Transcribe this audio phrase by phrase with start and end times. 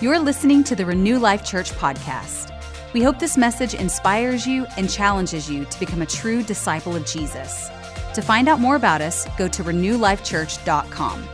[0.00, 2.52] You're listening to the Renew Life Church podcast.
[2.92, 7.04] We hope this message inspires you and challenges you to become a true disciple of
[7.04, 7.68] Jesus.
[8.14, 11.28] To find out more about us, go to renewlifechurch.com.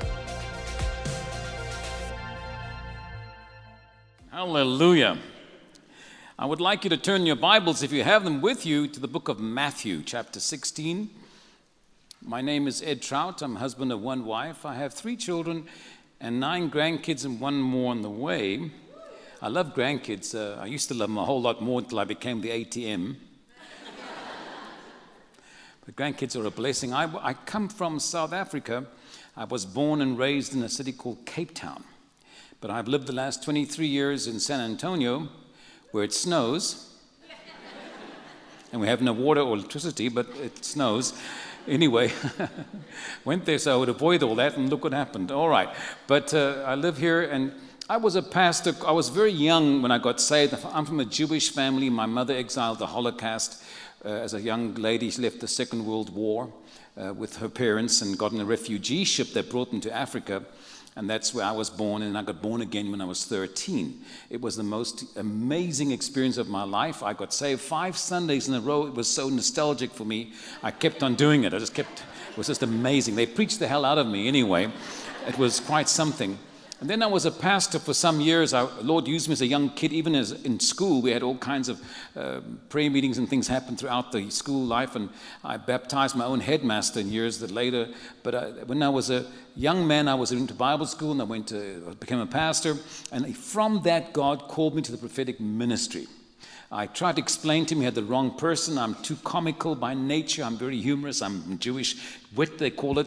[4.31, 5.19] Hallelujah.
[6.39, 8.99] I would like you to turn your Bibles, if you have them with you, to
[8.99, 11.11] the book of Matthew, chapter 16.
[12.23, 13.43] My name is Ed Traut.
[13.43, 14.65] I'm husband of one wife.
[14.65, 15.67] I have three children
[16.25, 18.71] and nine grandkids and one more on the way.
[19.43, 20.35] I love grandkids.
[20.35, 23.17] Uh, I used to love them a whole lot more until I became the ATM.
[25.85, 26.95] but grandkids are a blessing.
[26.95, 28.87] I, I come from South Africa.
[29.37, 31.85] I was born and raised in a city called Cape Town.
[32.63, 35.29] But I've lived the last 23 years in San Antonio,
[35.91, 36.97] where it snows.
[38.73, 41.13] and we have no water or electricity, but it snows.
[41.67, 42.13] Anyway,
[43.25, 45.31] went there so I would avoid all that, and look what happened.
[45.31, 45.69] All right.
[46.07, 47.53] But uh, I live here, and
[47.89, 48.75] I was a pastor.
[48.87, 50.55] I was very young when I got saved.
[50.73, 51.89] I'm from a Jewish family.
[51.89, 53.63] My mother exiled the Holocaust
[54.05, 55.11] uh, as a young lady.
[55.11, 56.53] She left the Second World War
[56.97, 60.43] uh, with her parents and got in a refugee ship that brought them to Africa
[60.97, 64.01] and that's where I was born, and I got born again when I was 13.
[64.31, 67.03] It was the most amazing experience of my life.
[67.03, 68.87] I got saved five Sundays in a row.
[68.87, 70.33] It was so nostalgic for me.
[70.63, 71.53] I kept on doing it.
[71.53, 73.17] I just kept, it was just amazing.
[73.17, 74.71] They preached the hell out of me anyway.
[75.27, 76.39] It was quite something.
[76.81, 78.53] And then I was a pastor for some years.
[78.53, 81.01] Lord used me as a young kid, even as in school.
[81.01, 81.81] We had all kinds of
[82.17, 84.97] uh, prayer meetings and things happen throughout the school life.
[84.97, 85.09] And
[85.45, 87.89] I baptized my own headmaster in years that later.
[88.23, 91.25] But I, when I was a young man, I was into Bible school and I
[91.25, 92.77] went to became a pastor.
[93.13, 96.07] And from that, God called me to the prophetic ministry.
[96.73, 98.79] I tried to explain to him he had the wrong person.
[98.79, 100.43] I'm too comical by nature.
[100.43, 101.23] I'm very humorous.
[101.23, 101.97] I'm Jewish
[102.35, 103.07] wit, they call it.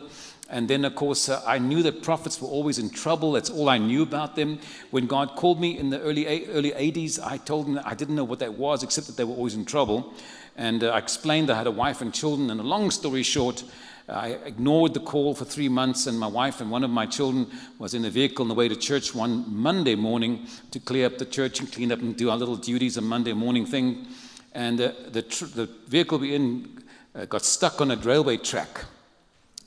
[0.49, 3.33] And then, of course, uh, I knew that prophets were always in trouble.
[3.33, 4.59] That's all I knew about them.
[4.91, 8.23] When God called me in the early, early 80s, I told him I didn't know
[8.23, 10.13] what that was, except that they were always in trouble.
[10.55, 12.49] And uh, I explained I had a wife and children.
[12.49, 13.65] And a long story short,
[14.07, 17.47] I ignored the call for three months, and my wife and one of my children
[17.77, 21.17] was in a vehicle on the way to church one Monday morning to clear up
[21.17, 24.07] the church and clean up and do our little duties, a Monday morning thing.
[24.53, 28.85] And uh, the, tr- the vehicle we in uh, got stuck on a railway track.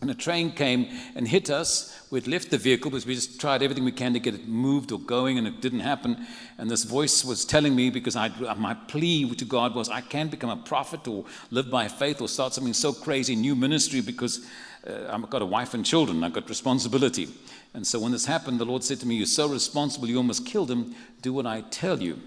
[0.00, 2.06] And a train came and hit us.
[2.10, 4.92] We'd left the vehicle because we just tried everything we can to get it moved
[4.92, 6.26] or going, and it didn't happen.
[6.56, 10.30] And this voice was telling me, because I, my plea to God was, I can't
[10.30, 14.46] become a prophet or live by faith or start something so crazy, new ministry, because
[14.86, 16.24] uh, I've got a wife and children.
[16.24, 17.28] I've got responsibility.
[17.74, 20.46] And so when this happened, the Lord said to me, You're so responsible, you almost
[20.46, 20.94] killed him.
[21.20, 22.18] Do what I tell you.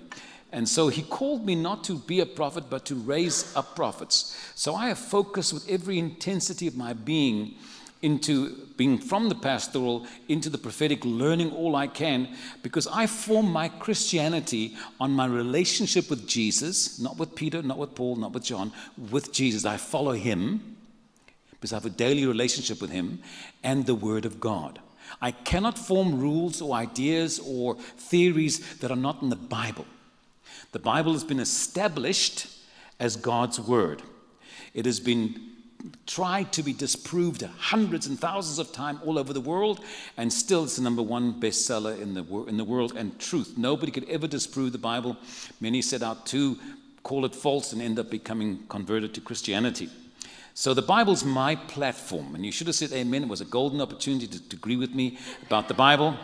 [0.54, 4.38] And so he called me not to be a prophet, but to raise up prophets.
[4.54, 7.56] So I have focused with every intensity of my being
[8.04, 13.52] into being from the pastoral into the prophetic, learning all I can, because I form
[13.52, 18.44] my Christianity on my relationship with Jesus, not with Peter, not with Paul, not with
[18.44, 18.72] John,
[19.10, 19.66] with Jesus.
[19.66, 20.76] I follow him
[21.52, 23.22] because I have a daily relationship with him
[23.64, 24.80] and the Word of God.
[25.20, 29.86] I cannot form rules or ideas or theories that are not in the Bible.
[30.72, 32.48] The Bible has been established
[33.00, 34.02] as God's word.
[34.74, 35.52] It has been
[36.08, 39.82] tried to be disproved hundreds and thousands of times all over the world,
[40.18, 43.56] and still it's the number one bestseller in the, wor- in the world and truth.
[43.58, 45.18] Nobody could ever disprove the Bible.
[45.60, 46.58] Many set out to
[47.04, 49.90] call it false and end up becoming converted to Christianity.
[50.54, 53.24] So the Bible's my platform, and you should have said amen.
[53.24, 56.16] It was a golden opportunity to, to agree with me about the Bible.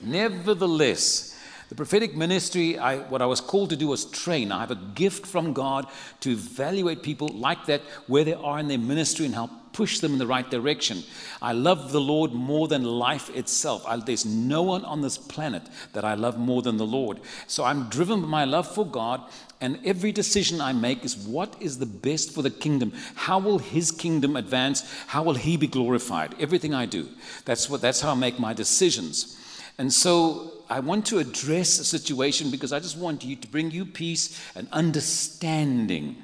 [0.00, 1.35] Nevertheless,
[1.68, 4.52] the prophetic ministry, I, what I was called to do was train.
[4.52, 5.86] I have a gift from God
[6.20, 10.12] to evaluate people like that where they are in their ministry and help push them
[10.12, 11.02] in the right direction.
[11.42, 13.84] I love the Lord more than life itself.
[13.86, 17.20] I, there's no one on this planet that I love more than the Lord.
[17.46, 19.20] So I'm driven by my love for God,
[19.60, 22.92] and every decision I make is what is the best for the kingdom?
[23.16, 24.82] How will His kingdom advance?
[25.08, 26.34] How will He be glorified?
[26.40, 27.08] Everything I do.
[27.44, 29.36] That's, what, that's how I make my decisions.
[29.78, 33.70] And so I want to address a situation because I just want you to bring
[33.70, 36.16] you peace and understanding.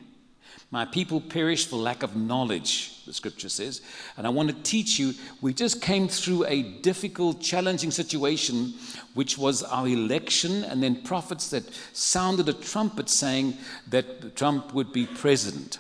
[0.70, 3.82] My people perish for lack of knowledge, the scripture says.
[4.16, 5.12] And I want to teach you.
[5.43, 8.72] We just came through a difficult, challenging situation,
[9.12, 13.58] which was our election, and then prophets that sounded a trumpet saying
[13.90, 15.78] that Trump would be president.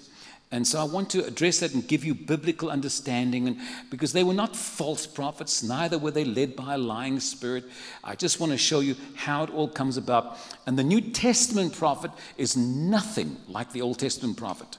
[0.52, 3.48] And so I want to address that and give you biblical understanding.
[3.48, 3.56] And
[3.90, 7.64] because they were not false prophets, neither were they led by a lying spirit.
[8.04, 10.36] I just want to show you how it all comes about.
[10.66, 14.76] And the New Testament prophet is nothing like the Old Testament prophet.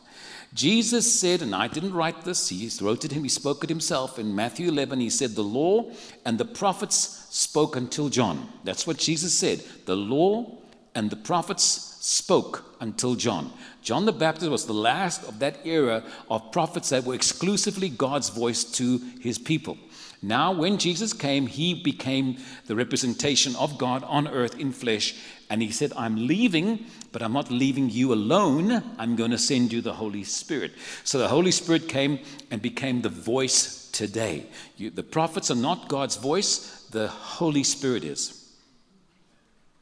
[0.54, 4.20] Jesus said, and I didn't write this, he wrote it, him, he spoke it himself
[4.20, 5.00] in Matthew 11.
[5.00, 5.90] He said, The law
[6.24, 8.48] and the prophets spoke until John.
[8.64, 9.64] That's what Jesus said.
[9.86, 10.60] The law
[10.96, 13.52] and the prophets spoke until John.
[13.82, 18.30] John the Baptist was the last of that era of prophets that were exclusively God's
[18.30, 19.78] voice to his people.
[20.22, 22.38] Now, when Jesus came, he became
[22.68, 25.16] the representation of God on earth in flesh.
[25.50, 28.82] And he said, I'm leaving, but I'm not leaving you alone.
[28.98, 30.72] I'm going to send you the Holy Spirit.
[31.04, 32.20] So the Holy Spirit came
[32.52, 34.46] and became the voice today.
[34.78, 38.43] You, the prophets are not God's voice, the Holy Spirit is.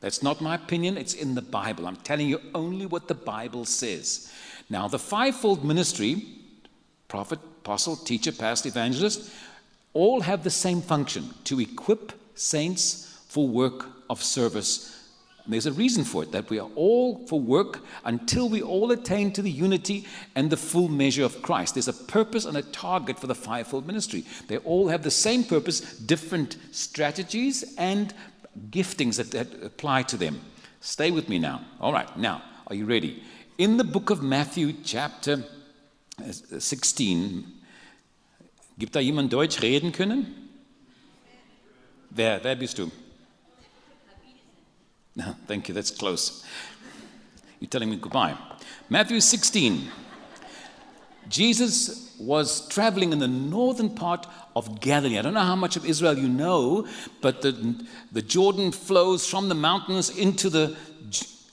[0.01, 1.87] That's not my opinion, it's in the Bible.
[1.87, 4.31] I'm telling you only what the Bible says.
[4.69, 6.25] Now, the fivefold ministry
[7.07, 9.29] prophet, apostle, teacher, pastor, evangelist
[9.93, 15.09] all have the same function to equip saints for work of service.
[15.43, 18.91] And there's a reason for it that we are all for work until we all
[18.91, 21.75] attain to the unity and the full measure of Christ.
[21.75, 24.23] There's a purpose and a target for the fivefold ministry.
[24.47, 28.13] They all have the same purpose, different strategies and
[28.69, 30.41] giftings that, that apply to them.
[30.79, 31.61] Stay with me now.
[31.79, 33.23] All right, now, are you ready?
[33.57, 35.43] In the book of Matthew, chapter
[36.19, 37.45] uh, 16,
[38.77, 40.49] gibt da jemand Deutsch reden können?
[42.09, 42.91] Wer, wer bist du?
[45.15, 46.43] No, thank you, that's close.
[47.59, 48.35] You're telling me goodbye.
[48.89, 49.87] Matthew 16.
[51.31, 55.17] Jesus was traveling in the northern part of Galilee.
[55.17, 56.87] I don't know how much of Israel you know,
[57.21, 60.75] but the, the Jordan flows from the mountains into the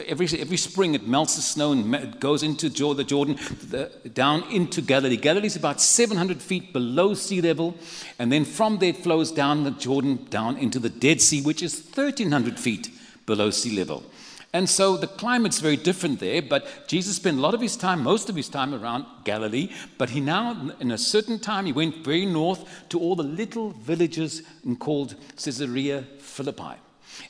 [0.06, 3.36] every, every spring it melts the snow and goes into the Jordan
[3.70, 5.16] the, down into Galilee.
[5.16, 7.76] Galilee is about 700 feet below sea level,
[8.18, 11.62] and then from there it flows down the Jordan down into the Dead Sea, which
[11.62, 12.90] is 1,300 feet
[13.26, 14.04] below sea level.
[14.52, 18.02] And so the climate's very different there, but Jesus spent a lot of his time,
[18.02, 22.02] most of his time around Galilee, but he now, in a certain time, he went
[22.02, 24.42] very north to all the little villages
[24.78, 26.76] called Caesarea Philippi.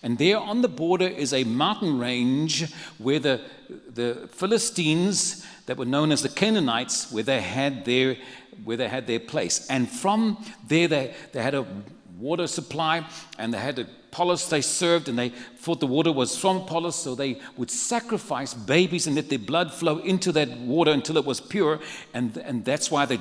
[0.02, 3.40] And there on the border is a mountain range where the,
[3.92, 8.16] the Philistines, that were known as the Canaanites, where they had their,
[8.64, 9.66] where they had their place.
[9.68, 11.66] And from there, they, they had a
[12.18, 13.06] water supply
[13.38, 16.96] and they had a polis they served and they thought the water was from polis
[16.96, 21.24] so they would sacrifice babies and let their blood flow into that water until it
[21.24, 21.80] was pure.
[22.14, 23.20] And, and that's why the,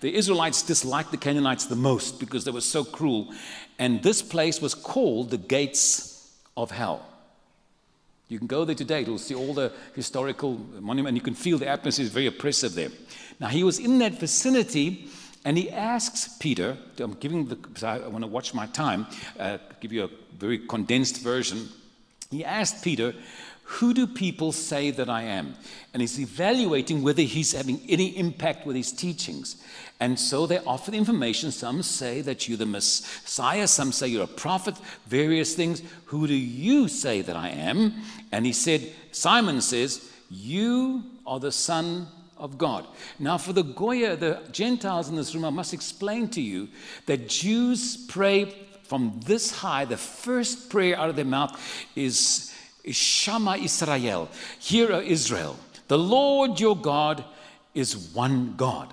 [0.00, 3.32] the israelites disliked the canaanites the most because they were so cruel.
[3.78, 7.06] And this place was called the gates of hell.
[8.28, 11.58] You can go there today you'll see all the historical monuments and you can feel
[11.58, 12.90] the atmosphere is very oppressive there.
[13.38, 15.08] Now he was in that vicinity
[15.46, 19.06] and he asks Peter, I'm giving the, I want to watch my time,
[19.38, 21.68] uh, give you a very condensed version.
[22.32, 23.14] He asked Peter,
[23.62, 25.54] Who do people say that I am?
[25.94, 29.62] And he's evaluating whether he's having any impact with his teachings.
[30.00, 31.52] And so they offer the information.
[31.52, 34.74] Some say that you're the Messiah, some say you're a prophet,
[35.06, 35.80] various things.
[36.06, 37.94] Who do you say that I am?
[38.32, 42.86] And he said, Simon says, You are the Son of God.
[43.18, 46.68] Now, for the Goya, the Gentiles in this room, I must explain to you
[47.06, 48.54] that Jews pray
[48.84, 49.84] from this high.
[49.84, 51.60] The first prayer out of their mouth
[51.94, 52.52] is,
[52.88, 54.28] Shema Israel.
[54.60, 55.56] Hear, Israel,
[55.88, 57.24] the Lord your God
[57.74, 58.92] is one God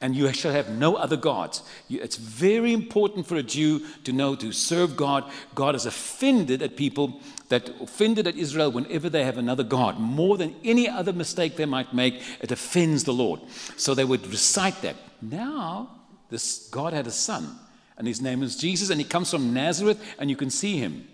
[0.00, 1.62] and you shall have no other gods.
[1.90, 5.24] It's very important for a Jew to know to serve God.
[5.54, 9.98] God is offended at people that offended at Israel whenever they have another God.
[9.98, 13.40] More than any other mistake they might make, it offends the Lord.
[13.76, 14.96] So they would recite that.
[15.20, 15.90] Now,
[16.30, 17.58] this God had a son,
[17.96, 21.08] and his name is Jesus, and he comes from Nazareth, and you can see him.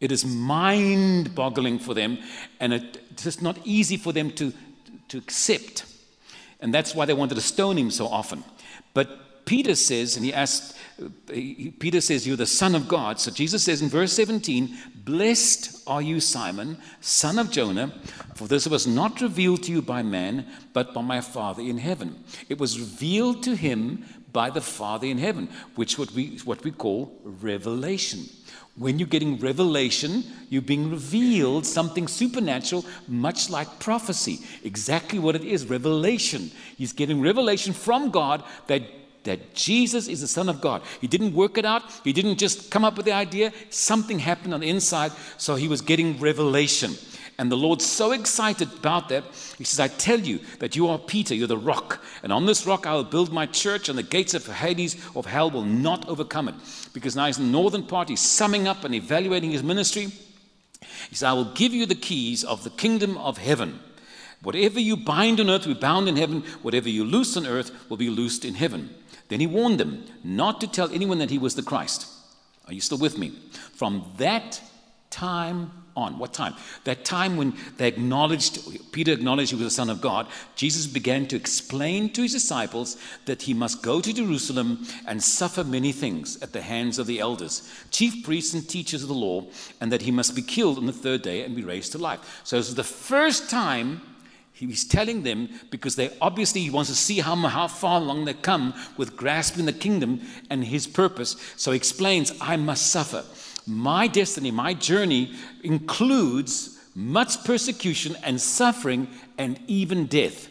[0.00, 2.18] It is mind boggling for them,
[2.58, 4.52] and it's just not easy for them to,
[5.08, 5.84] to accept.
[6.60, 8.44] And that's why they wanted to stone him so often.
[8.94, 10.76] But Peter says, and he asked,
[11.26, 13.18] Peter says, You're the Son of God.
[13.18, 17.94] So Jesus says in verse 17, Blessed are you, Simon, son of Jonah,
[18.34, 22.22] for this was not revealed to you by man, but by my Father in heaven.
[22.50, 26.70] It was revealed to him by the Father in heaven, which what we, what we
[26.70, 28.28] call revelation.
[28.78, 34.38] When you're getting revelation, you're being revealed something supernatural, much like prophecy.
[34.62, 36.52] Exactly what it is revelation.
[36.76, 38.82] He's getting revelation from God that,
[39.24, 40.82] that Jesus is the Son of God.
[41.00, 43.52] He didn't work it out, he didn't just come up with the idea.
[43.70, 46.92] Something happened on the inside, so he was getting revelation.
[47.40, 49.22] And the Lord's so excited about that.
[49.56, 52.02] He says, I tell you that you are Peter, you're the rock.
[52.24, 55.24] And on this rock I will build my church, and the gates of Hades, of
[55.24, 56.56] hell, will not overcome it.
[56.92, 60.08] Because now he's in the northern part, he's summing up and evaluating his ministry.
[60.80, 63.78] He says, I will give you the keys of the kingdom of heaven.
[64.42, 67.70] Whatever you bind on earth will be bound in heaven, whatever you loose on earth
[67.88, 68.90] will be loosed in heaven.
[69.28, 72.06] Then he warned them not to tell anyone that he was the Christ.
[72.66, 73.32] Are you still with me?
[73.74, 74.60] From that
[75.10, 76.18] time on.
[76.18, 76.54] What time?
[76.84, 81.26] That time when they acknowledged, Peter acknowledged he was the Son of God, Jesus began
[81.26, 86.40] to explain to his disciples that he must go to Jerusalem and suffer many things
[86.42, 89.44] at the hands of the elders, chief priests, and teachers of the law,
[89.80, 92.40] and that he must be killed on the third day and be raised to life.
[92.44, 94.00] So this is the first time
[94.66, 98.34] He's telling them because they obviously he wants to see how, how far along they
[98.34, 101.36] come with grasping the kingdom and his purpose.
[101.56, 103.24] So he explains, I must suffer.
[103.68, 110.48] My destiny, my journey includes much persecution and suffering and even death.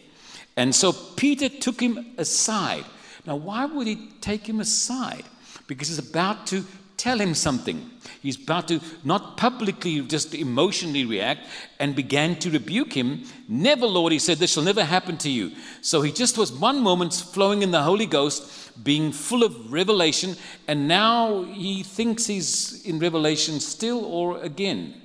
[0.55, 2.86] And so Peter took him aside.
[3.25, 5.25] Now, why would he take him aside?
[5.67, 6.63] Because he's about to
[6.95, 7.91] tell him something.
[8.21, 11.41] He's about to not publicly just emotionally react
[11.79, 13.24] and began to rebuke him.
[13.47, 15.51] Never, Lord, he said, this shall never happen to you.
[15.81, 20.36] So he just was one moment flowing in the Holy Ghost, being full of revelation,
[20.67, 25.01] and now he thinks he's in revelation still or again.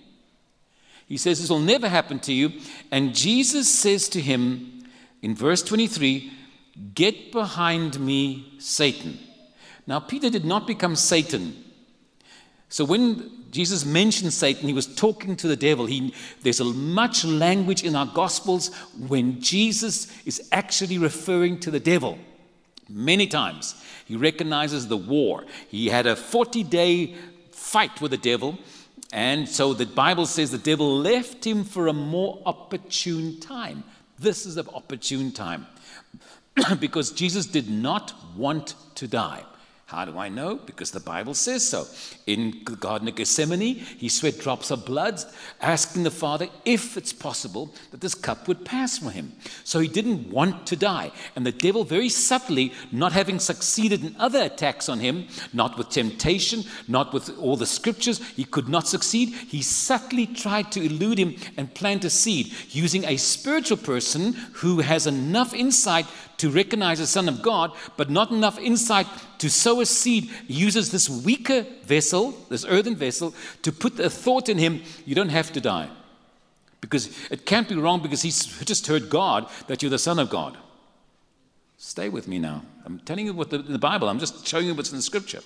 [1.06, 2.52] He says, This will never happen to you.
[2.90, 4.84] And Jesus says to him
[5.20, 6.32] in verse 23,
[6.94, 9.18] Get behind me, Satan.
[9.86, 11.62] Now, Peter did not become Satan
[12.72, 15.84] so when Jesus mentioned Satan, he was talking to the devil.
[15.84, 21.78] He, there's a much language in our Gospels when Jesus is actually referring to the
[21.78, 22.16] devil.
[22.92, 25.44] Many times he recognizes the war.
[25.68, 27.14] He had a 40 day
[27.50, 28.58] fight with the devil.
[29.12, 33.84] And so the Bible says the devil left him for a more opportune time.
[34.18, 35.66] This is an opportune time
[36.80, 39.44] because Jesus did not want to die.
[39.92, 40.56] How do I know?
[40.56, 41.86] Because the Bible says so.
[42.26, 45.20] In the Garden of Gethsemane, he sweat drops of blood,
[45.60, 49.34] asking the Father if it's possible that this cup would pass from him.
[49.64, 51.12] So he didn't want to die.
[51.36, 55.90] And the devil, very subtly, not having succeeded in other attacks on him, not with
[55.90, 59.28] temptation, not with all the scriptures, he could not succeed.
[59.28, 64.80] He subtly tried to elude him and plant a seed using a spiritual person who
[64.80, 66.06] has enough insight
[66.42, 69.06] to recognize the Son of God, but not enough insight
[69.38, 73.32] to sow a seed, he uses this weaker vessel, this earthen vessel,
[73.62, 75.88] to put a thought in him you don't have to die.
[76.80, 80.30] Because it can't be wrong because he's just heard God that you're the Son of
[80.30, 80.58] God.
[81.78, 82.64] Stay with me now.
[82.84, 85.42] I'm telling you what the, the Bible, I'm just showing you what's in the scripture.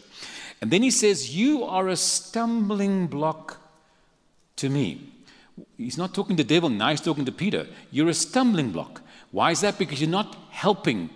[0.63, 3.59] And then he says, You are a stumbling block
[4.57, 5.13] to me.
[5.77, 7.67] He's not talking to the devil, now he's talking to Peter.
[7.91, 9.03] You're a stumbling block.
[9.31, 9.79] Why is that?
[9.79, 11.11] Because you're not helping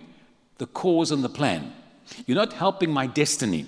[0.57, 1.73] the cause and the plan.
[2.25, 3.65] You're not helping my destiny.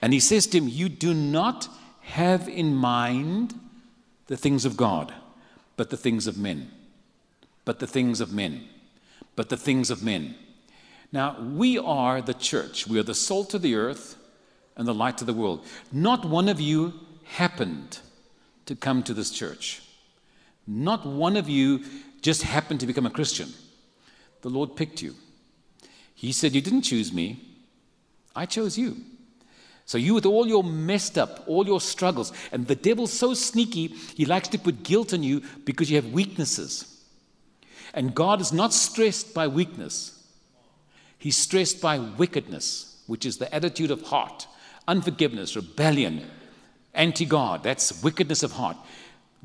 [0.00, 1.68] And he says to him, You do not
[2.02, 3.58] have in mind
[4.26, 5.12] the things of God,
[5.76, 6.70] but the things of men.
[7.64, 8.68] But the things of men.
[9.36, 10.36] But the things of men.
[11.10, 12.86] Now, we are the church.
[12.86, 14.16] We are the salt of the earth
[14.76, 15.64] and the light of the world.
[15.92, 16.94] Not one of you
[17.24, 17.98] happened
[18.66, 19.82] to come to this church.
[20.66, 21.84] Not one of you
[22.24, 23.52] just happened to become a Christian.
[24.40, 25.14] The Lord picked you.
[26.14, 27.38] He said, You didn't choose me,
[28.34, 28.96] I chose you.
[29.86, 33.88] So, you, with all your messed up, all your struggles, and the devil's so sneaky,
[33.88, 36.90] he likes to put guilt on you because you have weaknesses.
[37.92, 40.10] And God is not stressed by weakness,
[41.18, 44.46] He's stressed by wickedness, which is the attitude of heart,
[44.88, 46.26] unforgiveness, rebellion,
[46.94, 47.62] anti God.
[47.62, 48.76] That's wickedness of heart.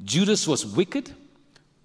[0.04, 1.14] Judas was wicked,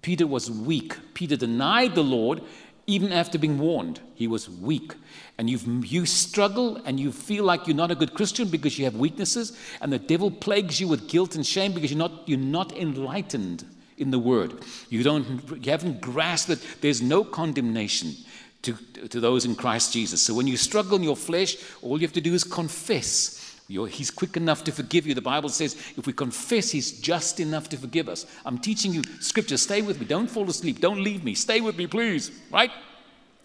[0.05, 0.95] Peter was weak.
[1.15, 2.39] Peter denied the Lord
[2.87, 4.93] even after being warned, he was weak.
[5.39, 8.85] And you you struggle and you feel like you're not a good Christian because you
[8.85, 12.37] have weaknesses, and the devil plagues you with guilt and shame because you're not, you're
[12.37, 13.65] not enlightened
[13.97, 14.53] in the word.
[14.89, 18.13] You, don't, you haven't grasped that there's no condemnation
[18.61, 18.73] to,
[19.07, 20.21] to those in Christ Jesus.
[20.21, 23.87] So when you struggle in your flesh, all you have to do is confess you're,
[23.87, 25.15] he's quick enough to forgive you.
[25.15, 28.25] The Bible says if we confess, He's just enough to forgive us.
[28.45, 29.57] I'm teaching you scripture.
[29.57, 30.05] Stay with me.
[30.05, 30.79] Don't fall asleep.
[30.79, 31.33] Don't leave me.
[31.33, 32.31] Stay with me, please.
[32.51, 32.71] Right?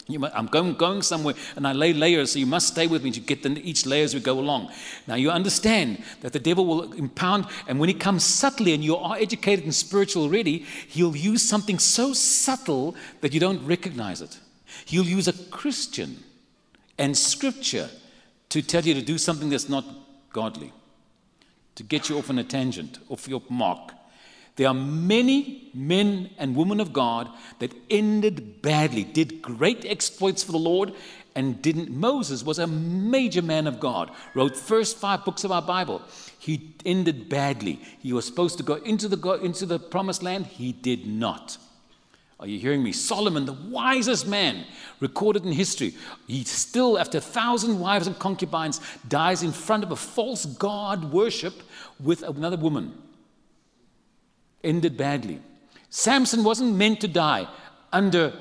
[0.08, 3.12] Must, I'm going, going somewhere and I lay layers, so you must stay with me
[3.12, 4.72] to get the, each layer as we go along.
[5.06, 8.96] Now, you understand that the devil will impound, and when he comes subtly and you
[8.96, 14.38] are educated and spiritual already, he'll use something so subtle that you don't recognize it.
[14.84, 16.24] He'll use a Christian
[16.98, 17.88] and scripture
[18.48, 19.84] to tell you to do something that's not
[20.32, 20.72] godly,
[21.74, 23.92] to get you off on a tangent, off your mark.
[24.56, 30.52] There are many men and women of God that ended badly, did great exploits for
[30.52, 30.92] the Lord,
[31.34, 31.90] and didn't.
[31.90, 36.02] Moses was a major man of God, wrote first five books of our Bible.
[36.38, 37.80] He ended badly.
[38.00, 40.46] He was supposed to go into the, into the promised land.
[40.46, 41.56] He did not.
[42.40, 42.92] Are you hearing me?
[42.92, 44.64] Solomon, the wisest man
[44.98, 45.94] recorded in history,
[46.26, 51.12] he still, after a thousand wives and concubines, dies in front of a false god
[51.12, 51.62] worship
[52.02, 52.96] with another woman.
[54.64, 55.40] Ended badly.
[55.90, 57.46] Samson wasn't meant to die
[57.92, 58.32] under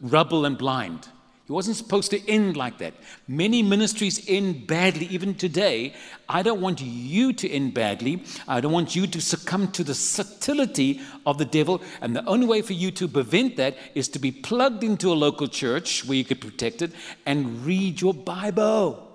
[0.00, 1.08] rubble and blind.
[1.46, 2.94] He wasn't supposed to end like that.
[3.28, 5.94] Many ministries end badly, even today.
[6.26, 8.22] I don't want you to end badly.
[8.48, 11.82] I don't want you to succumb to the subtlety of the devil.
[12.00, 15.14] And the only way for you to prevent that is to be plugged into a
[15.14, 16.94] local church where you get protected
[17.26, 19.13] and read your Bible.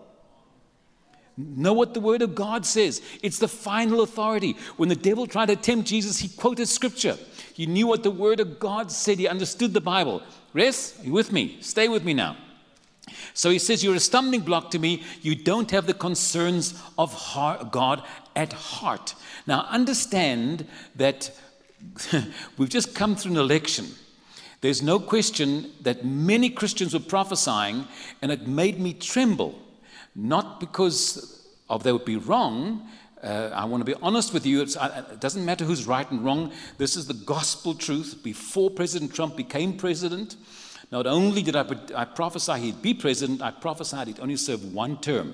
[1.42, 3.02] Know what the Word of God says.
[3.24, 4.58] It's the final authority.
[4.76, 7.18] When the devil tried to tempt Jesus, he quoted Scripture.
[7.54, 9.20] He knew what the Word of God said.
[9.20, 10.22] He understood the Bible.
[10.52, 11.58] Rest, you with me?
[11.62, 12.36] Stay with me now.
[13.34, 15.04] So he says, You're a stumbling block to me.
[15.22, 18.04] You don't have the concerns of heart, God
[18.36, 19.16] at heart.
[19.48, 20.68] Now, understand
[20.98, 21.32] that
[22.58, 23.88] we've just come through an election.
[24.60, 27.88] There's no question that many Christians were prophesying,
[28.22, 29.58] and it made me tremble.
[30.16, 32.88] Not because of they would be wrong.
[33.24, 34.62] Uh, I want to be honest with you.
[34.62, 36.52] Uh, it doesn't matter who's right and wrong.
[36.78, 38.22] This is the gospel truth.
[38.24, 40.36] Before President Trump became president,
[40.92, 45.00] not only did I, I prophesy he'd be president, I prophesied he'd only serve one
[45.00, 45.34] term.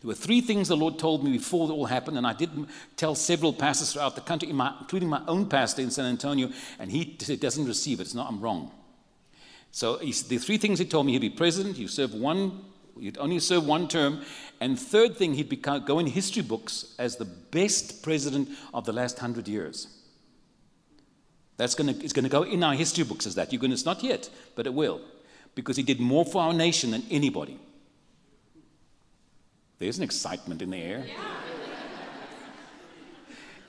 [0.00, 2.50] There were three things the Lord told me before it all happened, and I did
[2.96, 7.04] tell several pastors throughout the country, including my own pastor in San Antonio, and he
[7.04, 8.04] doesn't receive it.
[8.04, 8.70] It's not, I'm wrong.
[9.72, 12.64] So the three things he told me he'd be president, he'd serve one,
[13.00, 14.22] he'd only serve one term,
[14.60, 18.92] and third thing, he'd become, go in history books as the best president of the
[18.92, 19.88] last hundred years.
[21.56, 23.52] That's gonna, it's going to go in our history books as that.
[23.52, 25.00] You're going to, it's not yet, but it will,
[25.54, 27.58] because he did more for our nation than anybody.
[29.78, 31.06] There's an excitement in the air.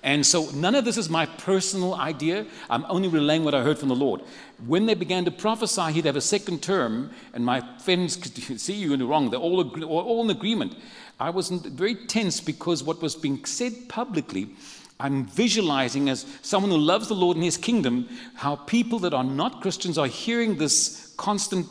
[0.04, 2.46] And so none of this is my personal idea.
[2.70, 4.22] I'm only relaying what I heard from the Lord.
[4.66, 8.74] When they began to prophesy he'd have a second term, and my friends could see
[8.74, 10.76] you in the wrong, they're all, agree- all in agreement.
[11.20, 14.56] I was very tense because what was being said publicly
[15.02, 19.24] I'm visualizing as someone who loves the Lord and his kingdom, how people that are
[19.24, 21.68] not Christians are hearing this constant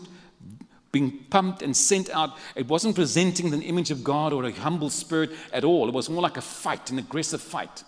[0.92, 2.37] being pumped and sent out.
[2.57, 5.87] It wasn't presenting the image of God or a humble spirit at all.
[5.87, 7.85] It was more like a fight, an aggressive fight.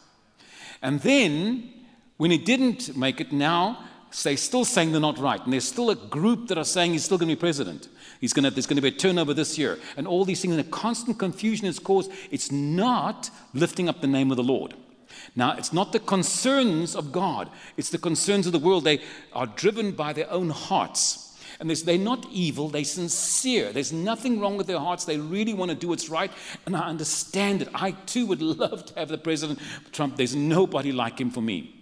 [0.83, 1.71] And then,
[2.17, 3.85] when he didn't make it, now
[4.23, 5.43] they're still saying they're not right.
[5.43, 7.89] And there's still a group that are saying he's still going to be president.
[8.21, 9.79] He's going to, there's going to be a turnover this year.
[9.97, 12.11] And all these things, and a constant confusion is caused.
[12.31, 14.75] It's not lifting up the name of the Lord.
[15.35, 18.85] Now, it's not the concerns of God, it's the concerns of the world.
[18.85, 19.01] They
[19.33, 21.32] are driven by their own hearts.
[21.63, 23.73] And they're not evil, they're sincere.
[23.73, 25.05] There's nothing wrong with their hearts.
[25.05, 26.33] They really want to do what's right.
[26.67, 27.69] And I understand it.
[27.73, 29.61] I too would love to have the President
[29.93, 30.17] Trump.
[30.17, 31.73] There's nobody like him for me.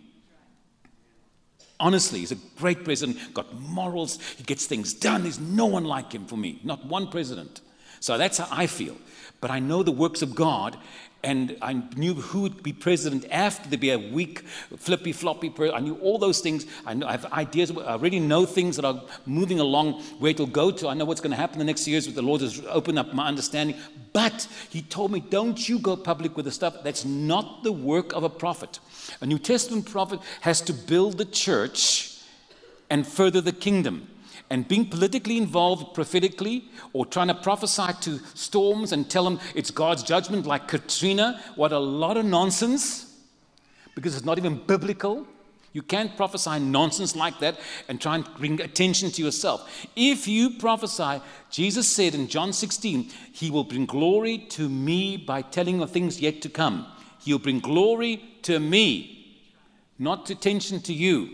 [1.80, 5.22] Honestly, he's a great president, got morals, he gets things done.
[5.22, 7.62] There's no one like him for me, not one president.
[8.00, 8.96] So that's how I feel.
[9.40, 10.76] But I know the works of God,
[11.22, 14.40] and I knew who would be president after there'd be a weak,
[14.78, 15.52] flippy, floppy.
[15.72, 16.64] I knew all those things.
[16.86, 17.70] I, know, I have ideas.
[17.70, 20.88] I already know things that are moving along, where it'll go to.
[20.88, 22.06] I know what's going to happen the next years.
[22.06, 23.76] With the Lord has opened up my understanding.
[24.14, 26.82] But He told me, don't you go public with the stuff.
[26.82, 28.78] That's not the work of a prophet.
[29.20, 32.18] A New Testament prophet has to build the church
[32.88, 34.08] and further the kingdom
[34.50, 39.70] and being politically involved prophetically or trying to prophesy to storms and tell them it's
[39.70, 43.06] God's judgment, like Katrina, what a lot of nonsense
[43.94, 45.26] because it's not even biblical.
[45.72, 49.86] You can't prophesy nonsense like that and try and bring attention to yourself.
[49.94, 55.42] If you prophesy, Jesus said in John 16, He will bring glory to me by
[55.42, 56.86] telling of things yet to come.
[57.20, 59.44] He'll bring glory to me,
[59.98, 61.30] not attention to you.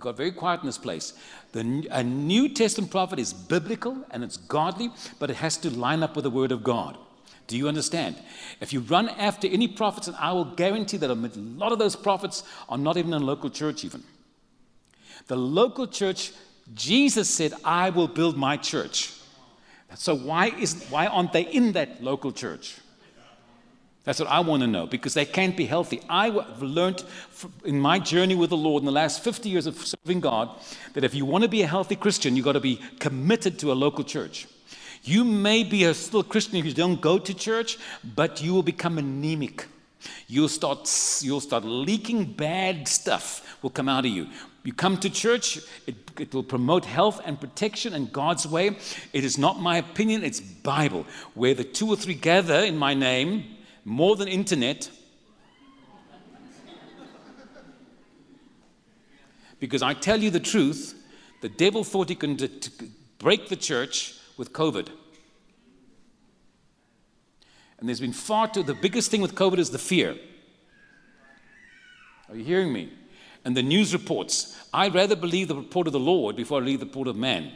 [0.00, 1.12] You got very quiet in this place.
[1.52, 6.02] The, a New Testament prophet is biblical and it's godly, but it has to line
[6.02, 6.96] up with the Word of God.
[7.48, 8.16] Do you understand?
[8.62, 11.96] If you run after any prophets, and I will guarantee that a lot of those
[11.96, 14.02] prophets are not even in local church, even.
[15.26, 16.32] The local church,
[16.74, 19.12] Jesus said, I will build my church.
[19.96, 22.78] So why, is, why aren't they in that local church?
[24.04, 26.00] That's what I want to know because they can't be healthy.
[26.08, 27.04] I've learned
[27.64, 30.50] in my journey with the Lord in the last 50 years of serving God
[30.94, 33.72] that if you want to be a healthy Christian, you've got to be committed to
[33.72, 34.46] a local church.
[35.02, 38.62] You may be a still Christian if you don't go to church, but you will
[38.62, 39.66] become anemic.
[40.28, 40.90] You'll start,
[41.22, 44.28] you'll start leaking bad stuff will come out of you.
[44.62, 48.76] You come to church, it, it will promote health and protection in God's way.
[49.12, 51.06] It is not my opinion, it's Bible.
[51.34, 53.44] Where the two or three gather in my name,
[53.84, 54.90] more than internet.
[59.58, 60.94] Because I tell you the truth,
[61.42, 62.68] the devil thought he could
[63.18, 64.88] break the church with COVID.
[67.78, 70.16] And there's been far too, the biggest thing with COVID is the fear.
[72.28, 72.92] Are you hearing me?
[73.44, 74.56] And the news reports.
[74.72, 77.52] I'd rather believe the report of the Lord before I believe the report of man.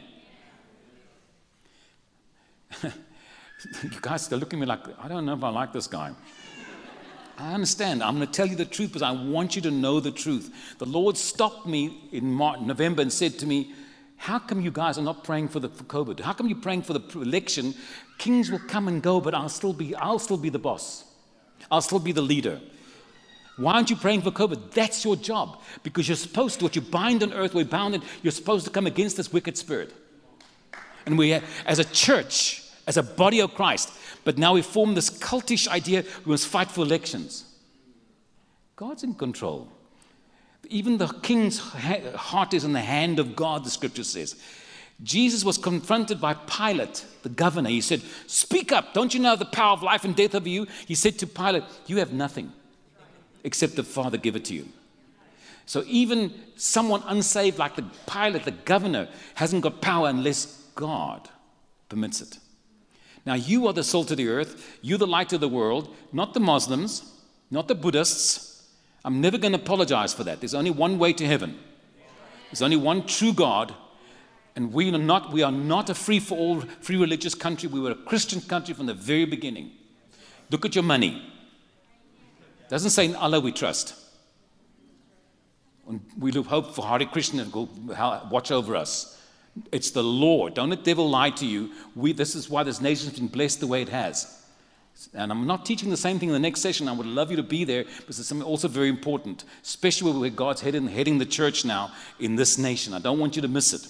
[3.83, 6.13] you guys are looking at me like, I don't know if I like this guy.
[7.37, 8.01] I understand.
[8.01, 10.75] I'm going to tell you the truth because I want you to know the truth.
[10.77, 13.73] The Lord stopped me in March, November and said to me,
[14.15, 16.21] How come you guys are not praying for, the, for COVID?
[16.21, 17.73] How come you're praying for the election?
[18.17, 21.03] Kings will come and go, but I'll still be, I'll still be the boss.
[21.69, 22.61] I'll still be the leader.
[23.57, 24.71] Why aren't you praying for COVID?
[24.71, 26.65] That's your job because you're supposed to.
[26.65, 28.01] What you bind on earth, we're bound in.
[28.21, 29.93] You're supposed to come against this wicked spirit.
[31.05, 31.33] And we,
[31.65, 33.91] as a church, as a body of Christ,
[34.23, 37.45] but now we form this cultish idea we must fight for elections.
[38.75, 39.69] God's in control.
[40.69, 44.35] Even the king's heart is in the hand of God, the scripture says.
[45.03, 47.69] Jesus was confronted by Pilate, the governor.
[47.69, 48.93] He said, Speak up.
[48.93, 50.67] Don't you know the power of life and death over you?
[50.87, 52.51] He said to Pilate, You have nothing
[53.43, 54.67] except the Father give it to you.
[55.65, 61.27] So even someone unsaved like the Pilate, the governor, hasn't got power unless God
[61.89, 62.37] permits it.
[63.25, 66.33] Now, you are the salt of the earth, you're the light of the world, not
[66.33, 67.11] the Muslims,
[67.49, 68.69] not the Buddhists.
[69.03, 70.41] I'm never going to apologize for that.
[70.41, 71.57] There's only one way to heaven,
[72.51, 73.73] there's only one true God.
[74.57, 77.67] And we are not, we are not a free for all, free religious country.
[77.67, 79.71] We were a Christian country from the very beginning.
[80.49, 81.29] Look at your money.
[82.69, 83.95] Doesn't say in Allah we trust.
[85.89, 87.69] And we hope for Hare Krishna to
[88.31, 89.21] watch over us.
[89.71, 90.53] It's the Lord.
[90.53, 91.71] Don't let the devil lie to you.
[91.95, 94.43] We, this is why this nation's been blessed the way it has.
[95.13, 96.87] And I'm not teaching the same thing in the next session.
[96.87, 100.29] I would love you to be there because it's something also very important, especially where
[100.29, 102.93] God's heading, heading the church now in this nation.
[102.93, 103.87] I don't want you to miss it.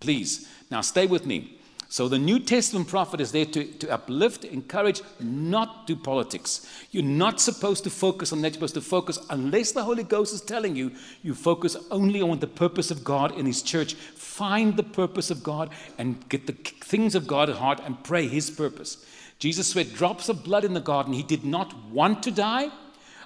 [0.00, 0.48] Please.
[0.70, 1.57] Now, stay with me.
[1.90, 6.66] So the New Testament prophet is there to, to uplift, encourage, not do politics.
[6.90, 8.48] You're not supposed to focus on that.
[8.48, 12.40] You're supposed to focus, unless the Holy Ghost is telling you, you focus only on
[12.40, 13.94] the purpose of God in His church.
[13.94, 18.28] Find the purpose of God and get the things of God at heart and pray
[18.28, 19.06] His purpose.
[19.38, 21.14] Jesus sweat drops of blood in the garden.
[21.14, 22.68] He did not want to die.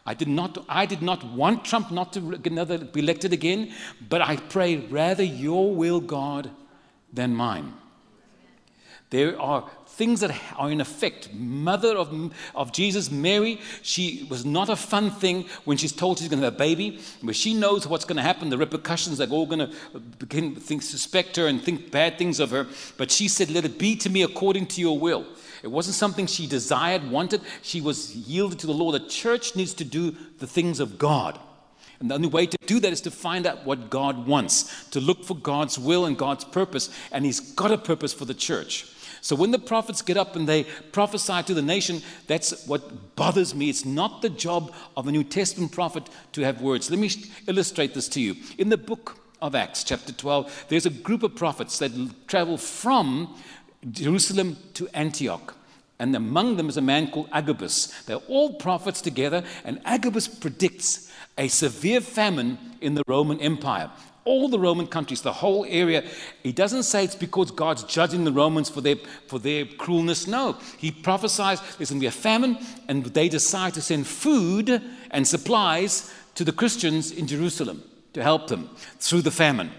[0.07, 3.73] I did not, I did not want Trump not to another, be elected again,
[4.09, 6.51] but I pray rather your will, God,
[7.13, 7.75] than mine.
[9.13, 11.35] There are things that are in effect.
[11.35, 16.29] Mother of, of Jesus, Mary, she was not a fun thing when she's told she's
[16.29, 19.19] going to have a baby, but she knows what's going to happen, the repercussions.
[19.19, 22.67] They're all going uh, to begin think, suspect her and think bad things of her.
[22.97, 25.27] But she said, Let it be to me according to your will.
[25.63, 27.43] It wasn't something she desired, wanted.
[27.61, 28.93] She was yielded to the law.
[28.93, 31.39] The church needs to do the things of God.
[32.01, 35.01] And the only way to do that is to find out what God wants, to
[35.01, 36.89] look for God's will and God's purpose.
[37.13, 38.92] And He's got a purpose for the church.
[39.23, 43.55] So when the prophets get up and they prophesy to the nation, that's what bothers
[43.55, 43.71] me.
[43.71, 46.91] It's not the job of a New Testament prophet to have words.
[46.91, 47.09] Let me
[47.47, 48.35] illustrate this to you.
[48.59, 51.93] In the book of Acts, chapter 12, there's a group of prophets that
[52.27, 53.39] travel from
[53.93, 55.57] Jerusalem to Antioch.
[56.01, 57.87] And among them is a man called Agabus.
[58.07, 63.89] They're all prophets together, and Agabus predicts a severe famine in the Roman Empire
[64.25, 66.05] all the Roman countries, the whole area.
[66.43, 70.29] He doesn't say it's because God's judging the Romans for their, for their cruelness.
[70.29, 70.57] No.
[70.79, 72.59] He prophesies there's going to be a famine,
[72.89, 77.83] and they decide to send food and supplies to the Christians in Jerusalem
[78.13, 79.71] to help them through the famine.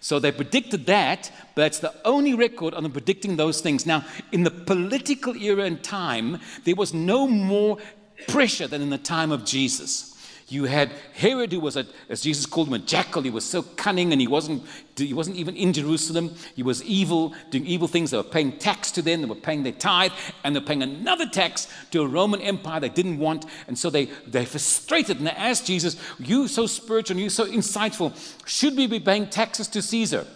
[0.00, 3.86] So they predicted that, but it's the only record on them predicting those things.
[3.86, 7.78] Now, in the political era and time, there was no more
[8.26, 10.11] pressure than in the time of Jesus.
[10.52, 13.22] You had Herod, who was, a, as Jesus called him, a jackal.
[13.22, 14.62] He was so cunning and he wasn't,
[14.96, 16.34] he wasn't even in Jerusalem.
[16.54, 18.10] He was evil, doing evil things.
[18.10, 20.12] They were paying tax to them, they were paying their tithe,
[20.44, 23.46] and they're paying another tax to a Roman Empire they didn't want.
[23.66, 28.12] And so they, they frustrated and they asked Jesus, You so spiritual, you so insightful,
[28.46, 30.26] should we be paying taxes to Caesar?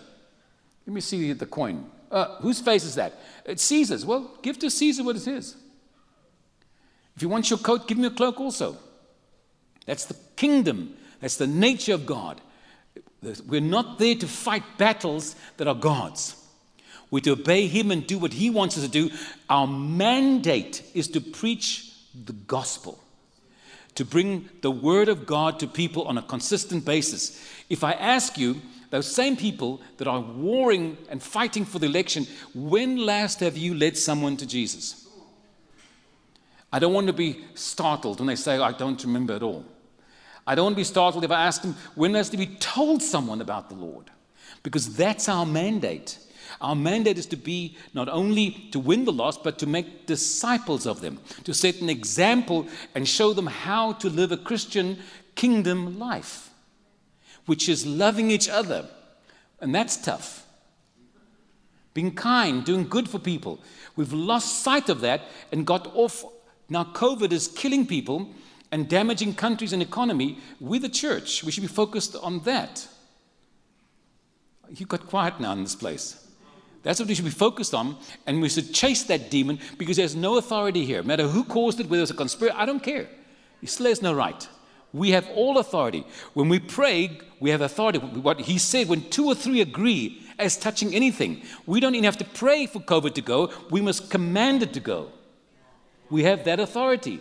[0.87, 1.91] Let me see the coin.
[2.11, 3.13] Uh, whose face is that?
[3.45, 4.07] It's Caesar's.
[4.07, 5.57] Well, give to Caesar what is.
[7.17, 8.79] If you want your coat, give me a cloak also.
[9.87, 12.41] That's the kingdom, that's the nature of God.
[13.47, 16.37] We're not there to fight battles that are God's.
[17.11, 19.11] We're to obey Him and do what He wants us to do.
[19.49, 21.93] Our mandate is to preach
[22.25, 23.03] the gospel,
[23.95, 27.43] to bring the Word of God to people on a consistent basis.
[27.71, 32.27] If I ask you, those same people that are warring and fighting for the election,
[32.55, 35.09] when last have you led someone to Jesus?
[36.73, 39.65] I don't want to be startled when they say, I don't remember at all.
[40.47, 43.03] I don't want to be startled if I ask them when has to be told
[43.03, 44.11] someone about the Lord,
[44.63, 46.19] because that's our mandate.
[46.61, 50.87] Our mandate is to be not only to win the lost, but to make disciples
[50.87, 54.99] of them, to set an example and show them how to live a Christian
[55.35, 56.51] kingdom life,
[57.47, 58.89] which is loving each other.
[59.61, 60.47] And that's tough.
[61.93, 63.59] Being kind, doing good for people.
[63.97, 66.25] We've lost sight of that and got off.
[66.69, 68.31] Now, COVID is killing people
[68.73, 70.39] and damaging countries and economy.
[70.61, 72.89] with the church, we should be focused on that.
[74.71, 76.27] You got quiet now in this place.
[76.83, 80.15] That's what we should be focused on, and we should chase that demon because there's
[80.15, 81.03] no authority here.
[81.03, 83.09] No matter who caused it, whether it's a conspiracy, I don't care.
[83.61, 84.49] He still has no right.
[84.93, 86.07] We have all authority.
[86.35, 87.99] When we pray, we have authority.
[87.99, 92.19] What he said, when two or three agree as touching anything, we don't even have
[92.19, 95.11] to pray for COVID to go, we must command it to go.
[96.09, 97.21] We have that authority.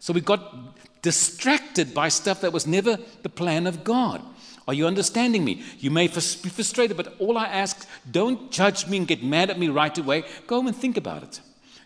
[0.00, 4.22] So we got distracted by stuff that was never the plan of God.
[4.66, 5.62] Are you understanding me?
[5.78, 9.58] You may be frustrated, but all I ask, don't judge me and get mad at
[9.58, 10.24] me right away.
[10.46, 11.40] Go home and think about it.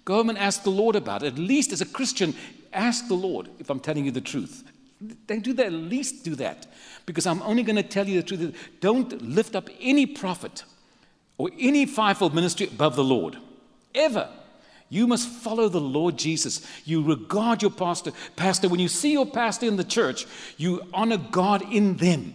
[0.05, 1.29] Go home and ask the Lord about it.
[1.29, 2.35] At least as a Christian,
[2.73, 4.65] ask the Lord if I'm telling you the truth.
[5.01, 6.67] Then do that, at least do that.
[7.07, 8.57] Because I'm only going to tell you the truth.
[8.81, 10.65] Don't lift up any prophet
[11.37, 13.39] or any fivefold ministry above the Lord.
[13.95, 14.29] Ever.
[14.95, 16.65] You must follow the Lord Jesus.
[16.85, 18.13] You regard your pastor.
[18.37, 20.25] Pastor, when you see your pastor in the church,
[20.57, 22.35] you honor God in them.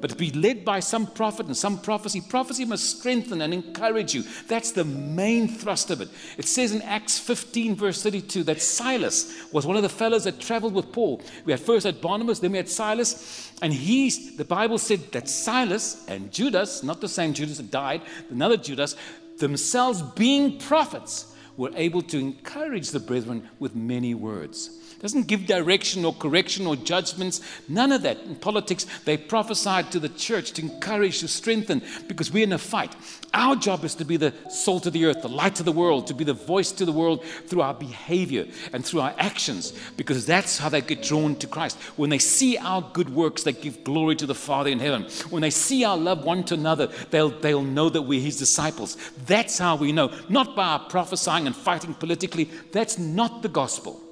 [0.00, 4.24] But be led by some prophet and some prophecy, prophecy must strengthen and encourage you.
[4.46, 6.08] That's the main thrust of it.
[6.38, 10.40] It says in Acts 15, verse 32, that Silas was one of the fellows that
[10.40, 11.20] traveled with Paul.
[11.44, 13.52] We had first had Barnabas, then we had Silas.
[13.60, 18.00] And he's, the Bible said that Silas and Judas, not the same Judas that died,
[18.30, 18.96] another Judas,
[19.38, 26.04] themselves being prophets, were able to encourage the brethren with many words doesn't give direction
[26.04, 27.40] or correction or judgments.
[27.68, 28.18] None of that.
[28.22, 32.58] In politics, they prophesied to the church to encourage, to strengthen, because we're in a
[32.58, 32.96] fight.
[33.32, 36.08] Our job is to be the salt of the earth, the light of the world,
[36.08, 40.26] to be the voice to the world through our behavior and through our actions, because
[40.26, 41.78] that's how they get drawn to Christ.
[41.96, 45.04] When they see our good works, they give glory to the Father in heaven.
[45.30, 48.96] When they see our love one to another, they'll, they'll know that we're His disciples.
[49.26, 52.50] That's how we know, not by our prophesying and fighting politically.
[52.72, 54.02] That's not the gospel.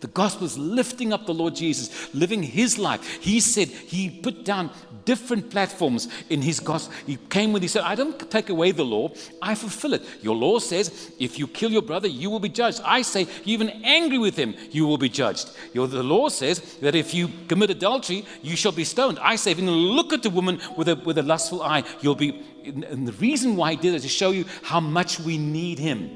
[0.00, 3.20] The gospel is lifting up the Lord Jesus, living his life.
[3.20, 4.70] He said he put down
[5.04, 6.94] different platforms in his gospel.
[7.06, 10.02] He came when he said, I don't take away the law, I fulfill it.
[10.22, 12.82] Your law says, if you kill your brother, you will be judged.
[12.84, 15.50] I say, even angry with him, you will be judged.
[15.72, 19.18] Your, the law says that if you commit adultery, you shall be stoned.
[19.20, 22.44] I say, you look at a woman with a, with a lustful eye, you'll be.
[22.66, 25.78] And the reason why he did it is to show you how much we need
[25.78, 26.10] him.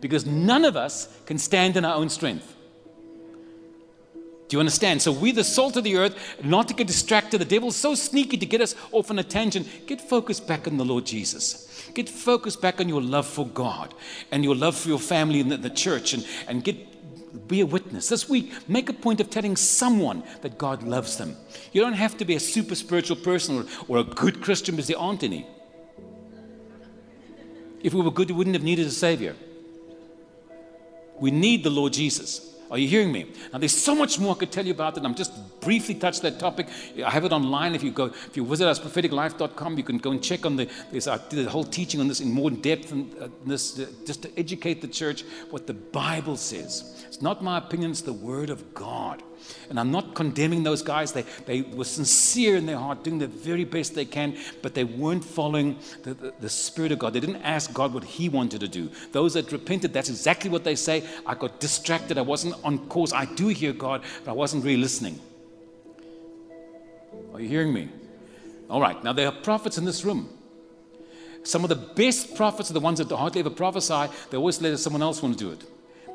[0.00, 2.56] Because none of us can stand in our own strength.
[4.48, 5.02] Do you understand?
[5.02, 7.38] So we're the salt of the earth, not to get distracted.
[7.38, 9.68] The devil's so sneaky to get us off on a tangent.
[9.86, 11.90] Get focused back on the Lord Jesus.
[11.92, 13.92] Get focused back on your love for God
[14.32, 16.76] and your love for your family and the, the church and, and get
[17.46, 18.08] be a witness.
[18.08, 21.36] This week, make a point of telling someone that God loves them.
[21.72, 24.88] You don't have to be a super spiritual person or, or a good Christian because
[24.88, 25.46] there aren't any.
[27.82, 29.36] If we were good, we wouldn't have needed a Savior.
[31.20, 32.54] We need the Lord Jesus.
[32.70, 33.32] Are you hearing me?
[33.52, 35.04] Now, there's so much more I could tell you about it.
[35.04, 36.68] I'm just briefly touched that topic.
[37.04, 37.74] I have it online.
[37.74, 40.68] If you go, if you visit us, propheticlife.com, you can go and check on the.
[40.90, 43.86] There's, I did a whole teaching on this in more depth, and uh, this uh,
[44.04, 47.04] just to educate the church what the Bible says.
[47.06, 49.22] It's not my opinion; it's the Word of God.
[49.70, 51.12] And I'm not condemning those guys.
[51.12, 54.84] They, they were sincere in their heart, doing the very best they can, but they
[54.84, 57.12] weren't following the, the, the, Spirit of God.
[57.12, 58.90] They didn't ask God what He wanted to do.
[59.12, 61.04] Those that repented, that's exactly what they say.
[61.26, 62.18] I got distracted.
[62.18, 63.12] I wasn't on course.
[63.12, 65.20] I do hear God, but I wasn't really listening.
[67.34, 67.88] Are you hearing me?
[68.70, 70.28] All right, now there are prophets in this room.
[71.42, 74.12] Some of the best prophets are the ones that hardly ever prophesy.
[74.30, 75.64] They always let someone else want to do it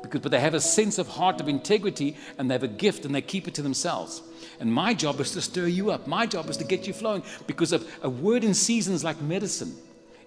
[0.04, 3.04] because, but they have a sense of heart of integrity and they have a gift
[3.04, 4.22] and they keep it to themselves.
[4.60, 6.06] And my job is to stir you up.
[6.06, 9.74] My job is to get you flowing because of a word in seasons like medicine.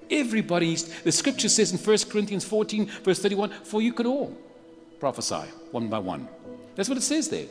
[0.09, 4.35] Everybody, the scripture says in 1 Corinthians 14, verse 31, for you could all
[4.99, 6.27] prophesy one by one.
[6.75, 7.47] That's what it says there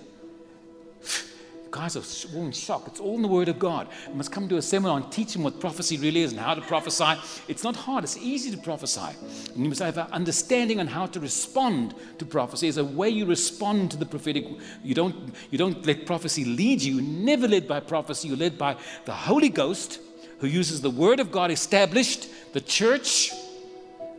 [1.77, 2.85] guys are all in shock.
[2.87, 3.89] It's all in the Word of God.
[4.09, 6.55] I must come to a seminar and teach them what prophecy really is and how
[6.55, 7.21] to prophesy.
[7.49, 9.11] It's not hard, it's easy to prophesy.
[9.55, 12.67] And you must have an understanding on how to respond to prophecy.
[12.67, 14.47] There's a way you respond to the prophetic.
[14.83, 16.95] You don't, you don't let prophecy lead you.
[16.95, 18.29] You're never led by prophecy.
[18.29, 20.01] You're led by the Holy Ghost
[20.39, 23.33] who uses the Word of God established, the church,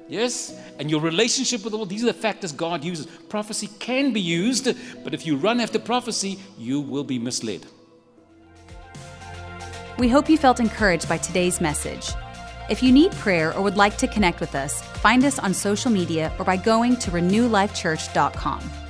[0.07, 0.57] Yes?
[0.79, 3.05] And your relationship with the Lord, these are the factors God uses.
[3.29, 4.69] Prophecy can be used,
[5.03, 7.65] but if you run after prophecy, you will be misled.
[9.97, 12.11] We hope you felt encouraged by today's message.
[12.69, 15.89] If you need prayer or would like to connect with us, find us on social
[15.89, 18.86] media or by going to renewlifechurch.com.